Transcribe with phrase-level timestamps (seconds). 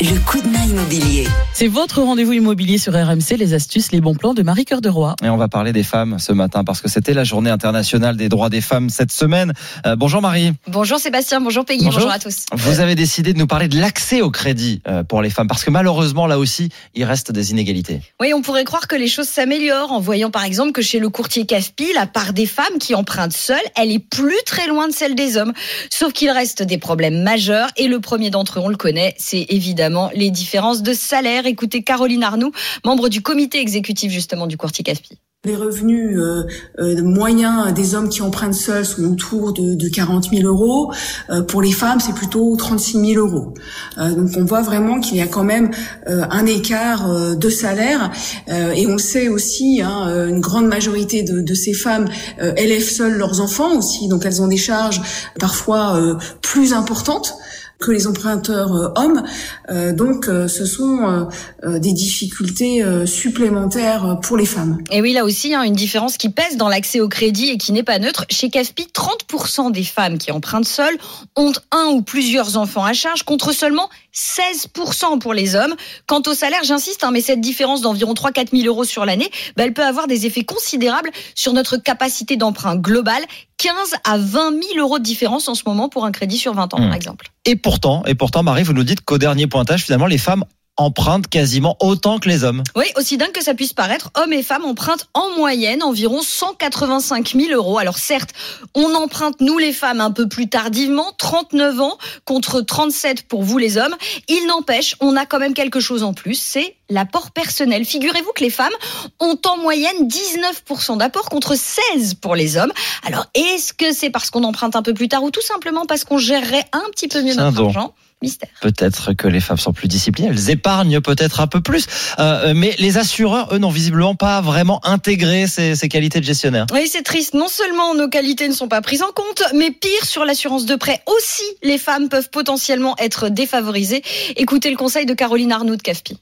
[0.00, 1.26] Le coup de main immobilier.
[1.52, 4.88] C'est votre rendez-vous immobilier sur RMC, les astuces, les bons plans de Marie Cœur de
[4.88, 5.14] Roi.
[5.22, 8.28] Et on va parler des femmes ce matin parce que c'était la journée internationale des
[8.28, 9.52] droits des femmes cette semaine.
[9.86, 10.52] Euh, bonjour Marie.
[10.66, 12.46] Bonjour Sébastien, bonjour Peggy, bonjour, à tous.
[12.52, 15.62] Vous avez décidé de nous parler de l'accès au crédit euh, pour les femmes parce
[15.62, 18.00] que malheureusement là aussi il reste des inégalités.
[18.20, 21.08] Oui, on pourrait croire que les choses s'améliorent en voyant par exemple que chez le
[21.08, 24.92] courtier CAFPI, la part des femmes qui empruntent seules, elle est plus très loin de
[24.92, 25.52] celle des hommes.
[25.88, 29.46] Sauf qu'il reste des problèmes majeurs et le premier d'entre eux, on le connaît, c'est
[29.50, 29.83] évidemment
[30.14, 31.46] les différences de salaire.
[31.46, 32.52] Écoutez Caroline Arnoux,
[32.84, 35.18] membre du comité exécutif justement du courtier CAFPI.
[35.44, 36.44] Les revenus euh,
[36.78, 40.90] euh, moyens des hommes qui empruntent seuls sont autour de, de 40 000 euros.
[41.28, 43.52] Euh, pour les femmes, c'est plutôt 36 000 euros.
[43.98, 45.70] Donc on voit vraiment qu'il y a quand même
[46.06, 48.10] un écart de salaire.
[48.48, 52.08] et on sait aussi, hein, une grande majorité de, de ces femmes
[52.56, 55.00] élèvent seules leurs enfants aussi, donc elles ont des charges
[55.38, 57.34] parfois plus importantes
[57.80, 59.22] que les emprunteurs euh, hommes.
[59.70, 61.28] Euh, donc euh, ce sont
[61.64, 64.78] des difficultés supplémentaires pour les femmes.
[64.90, 67.72] Et oui, là aussi, hein, une différence qui pèse dans l'accès au crédit et qui
[67.72, 68.24] n'est pas neutre.
[68.30, 70.96] Chez CAFPI, 30% des femmes qui empruntent seules
[71.36, 75.74] ont un ou plusieurs enfants à charge, contre seulement 16% pour les hommes.
[76.06, 79.64] Quant au salaire, j'insiste, hein, mais cette différence d'environ 3-4 000 euros sur l'année, bah,
[79.64, 83.22] elle peut avoir des effets considérables sur notre capacité d'emprunt global.
[83.58, 86.74] 15 à 20 000 euros de différence en ce moment pour un crédit sur 20
[86.74, 87.28] ans, par exemple.
[87.44, 90.44] Et pourtant, et pourtant, Marie, vous nous dites qu'au dernier pointage, finalement, les femmes
[90.76, 92.62] empruntent quasiment autant que les hommes.
[92.76, 97.34] Oui, aussi dingue que ça puisse paraître, hommes et femmes empruntent en moyenne environ 185
[97.36, 97.78] 000 euros.
[97.78, 98.30] Alors certes,
[98.74, 103.58] on emprunte nous les femmes un peu plus tardivement, 39 ans contre 37 pour vous
[103.58, 103.94] les hommes.
[104.28, 107.84] Il n'empêche, on a quand même quelque chose en plus, c'est l'apport personnel.
[107.84, 108.72] Figurez-vous que les femmes
[109.20, 112.72] ont en moyenne 19% d'apport contre 16 pour les hommes.
[113.06, 116.04] Alors est-ce que c'est parce qu'on emprunte un peu plus tard ou tout simplement parce
[116.04, 117.94] qu'on gérerait un petit peu mieux notre argent?
[118.24, 118.48] Mystère.
[118.60, 121.86] Peut-être que les femmes sont plus disciplinées, elles épargnent peut-être un peu plus.
[122.18, 126.66] Euh, mais les assureurs, eux, n'ont visiblement pas vraiment intégré ces, ces qualités de gestionnaire.
[126.72, 127.34] Oui, c'est triste.
[127.34, 130.74] Non seulement nos qualités ne sont pas prises en compte, mais pire, sur l'assurance de
[130.76, 134.02] prêt aussi, les femmes peuvent potentiellement être défavorisées.
[134.36, 136.18] Écoutez le conseil de Caroline Arnaud de CAFPI.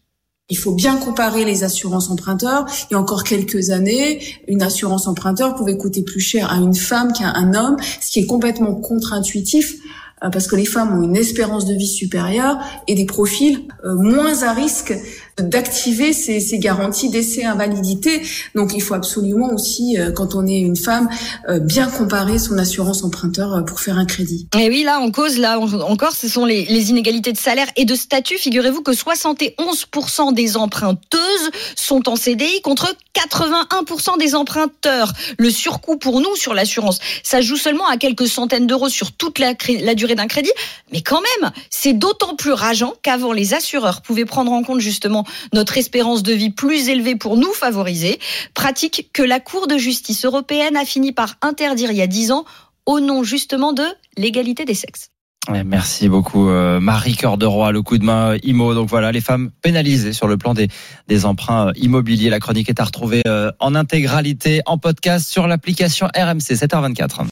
[0.50, 2.66] Il faut bien comparer les assurances emprunteurs.
[2.90, 6.74] Il y a encore quelques années, une assurance emprunteur pouvait coûter plus cher à une
[6.74, 11.02] femme qu'à un homme, ce qui est complètement contre-intuitif euh, parce que les femmes ont
[11.02, 14.94] une espérance de vie supérieure et des profils euh, moins à risque
[15.38, 18.20] d'activer ces, garanties d'essai invalidité.
[18.54, 21.08] Donc il faut absolument aussi, euh, quand on est une femme,
[21.62, 24.46] bien comparer son assurance emprunteur pour faire un crédit.
[24.58, 27.94] Et oui, là en cause, là encore, ce sont les, inégalités de salaire et de
[27.94, 28.36] statut.
[28.36, 35.12] Figurez-vous que 71% des emprunteuses sont en CDI contre 81% des emprunteurs.
[35.38, 39.38] Le surcoût pour nous sur l'assurance, ça joue seulement à quelques centaines d'euros sur toute
[39.38, 39.54] la
[39.94, 40.52] durée d'un crédit.
[40.92, 45.24] Mais quand même, c'est d'autant plus rageant qu'avant, les assureurs pouvaient prendre en compte justement
[45.52, 48.18] notre espérance de vie plus élevée pour nous favoriser.
[48.54, 52.32] Pratique que la Cour de justice européenne a fini par interdire il y a dix
[52.32, 52.44] ans
[52.86, 53.84] au nom justement de
[54.16, 55.10] l'égalité des sexes.
[55.64, 58.74] merci beaucoup euh, Marie Cœur de Roi, le coup de main IMO.
[58.74, 60.68] Donc voilà, les femmes pénalisées sur le plan des,
[61.24, 62.30] emprunts euh, immobiliers.
[62.30, 67.26] La chronique est à retrouver euh, en intégralité en podcast sur l'application RMC 7h24.